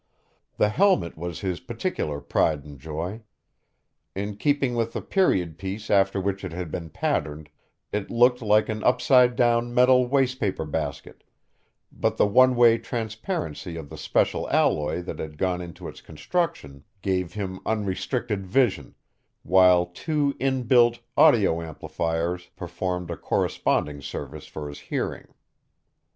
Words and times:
The 0.57 0.69
helmet 0.69 1.15
was 1.15 1.41
his 1.41 1.59
particular 1.59 2.19
pride 2.21 2.65
and 2.65 2.79
joy: 2.79 3.21
in 4.15 4.35
keeping 4.35 4.73
with 4.73 4.93
the 4.93 5.01
period 5.03 5.59
piece 5.59 5.91
after 5.91 6.19
which 6.19 6.43
it 6.43 6.51
had 6.53 6.71
been 6.71 6.89
patterned, 6.89 7.51
it 7.91 8.09
looked 8.09 8.41
like 8.41 8.67
an 8.67 8.83
upside 8.83 9.35
down 9.35 9.71
metal 9.75 10.07
wastepaper 10.07 10.65
basket, 10.65 11.23
but 11.91 12.17
the 12.17 12.25
one 12.25 12.55
way 12.55 12.79
transparency 12.79 13.75
of 13.77 13.91
the 13.91 13.95
special 13.97 14.49
alloy 14.49 15.03
that 15.03 15.19
had 15.19 15.37
gone 15.37 15.61
into 15.61 15.87
its 15.87 16.01
construction 16.01 16.83
gave 17.03 17.33
him 17.33 17.59
unrestricted 17.63 18.47
vision, 18.47 18.95
while 19.43 19.85
two 19.85 20.33
inbuilt 20.39 20.97
audio 21.15 21.61
amplifiers 21.61 22.47
performed 22.55 23.11
a 23.11 23.15
corresponding 23.17 24.01
service 24.01 24.47
for 24.47 24.67
his 24.67 24.79
hearing. 24.79 25.27